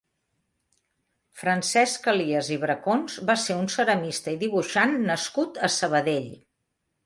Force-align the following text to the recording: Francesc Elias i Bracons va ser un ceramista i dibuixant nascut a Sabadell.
Francesc 1.41 2.09
Elias 2.15 2.49
i 2.57 2.57
Bracons 2.65 3.19
va 3.31 3.37
ser 3.43 3.59
un 3.61 3.69
ceramista 3.77 4.37
i 4.39 4.43
dibuixant 4.47 4.99
nascut 5.11 5.65
a 5.71 5.75
Sabadell. 5.79 6.31